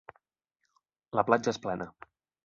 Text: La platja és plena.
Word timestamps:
La 1.19 1.23
platja 1.27 1.53
és 1.55 1.59
plena. 1.67 1.87